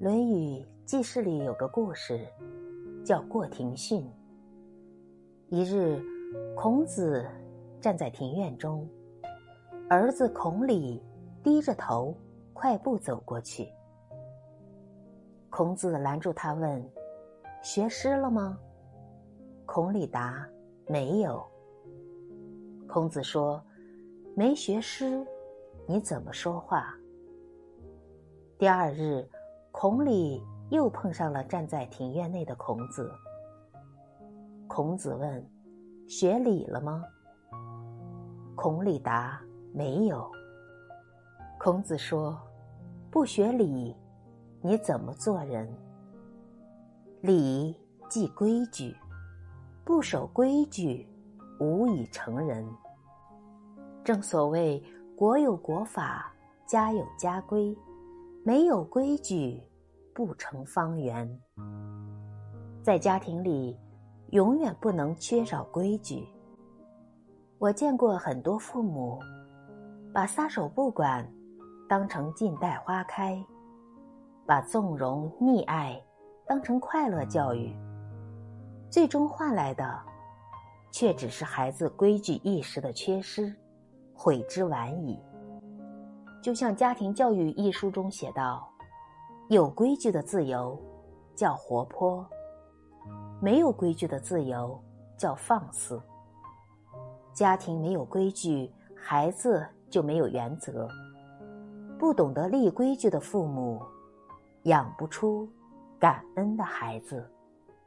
[0.04, 2.28] 《论语记事》里有个故事，
[3.02, 4.06] 叫过庭训。
[5.48, 5.98] 一日，
[6.54, 7.26] 孔子
[7.80, 8.86] 站在庭院中，
[9.88, 11.02] 儿子孔鲤
[11.42, 12.14] 低着头
[12.52, 13.70] 快步走过去。
[15.48, 16.86] 孔子拦住他问
[17.64, 18.58] ：“学诗了吗？”
[19.64, 20.46] 孔鲤答
[20.86, 21.42] ：“没有。”
[22.86, 23.64] 孔子说
[24.36, 25.26] ：“没学诗，
[25.88, 26.94] 你怎么说话？”
[28.58, 29.26] 第二日。
[29.78, 33.12] 孔鲤又碰上了站在庭院内的孔子。
[34.66, 35.46] 孔子问
[36.08, 37.04] ：“学礼了吗？”
[38.56, 39.38] 孔鲤答
[39.74, 40.32] ：“没有。”
[41.60, 42.40] 孔子说
[43.12, 43.94] ：“不学礼，
[44.62, 45.70] 你怎么做人？
[47.20, 48.96] 礼即规矩，
[49.84, 51.06] 不守规矩，
[51.60, 52.66] 无以成人。
[54.02, 54.82] 正所谓
[55.14, 56.32] ‘国有国法，
[56.64, 57.76] 家有家规’。”
[58.46, 59.60] 没有规矩，
[60.14, 61.28] 不成方圆。
[62.80, 63.76] 在家庭里，
[64.30, 66.24] 永远不能缺少规矩。
[67.58, 69.18] 我见过很多父母，
[70.14, 71.28] 把撒手不管
[71.88, 73.44] 当成静待花开，
[74.46, 76.00] 把纵容溺爱
[76.46, 77.74] 当成快乐教育，
[78.88, 80.00] 最终换来的，
[80.92, 83.52] 却只是孩子规矩意识的缺失，
[84.14, 85.18] 悔之晚矣。
[86.42, 88.68] 就像《家庭教育》一书中写道
[89.50, 90.80] ：“有规矩的自由
[91.34, 92.24] 叫活泼，
[93.40, 94.80] 没有规矩的自由
[95.16, 96.00] 叫放肆。
[97.32, 100.88] 家庭没有规矩，孩子就没有原则。
[101.98, 103.82] 不懂得立规矩的父母，
[104.64, 105.48] 养不出
[105.98, 107.28] 感恩的孩子。”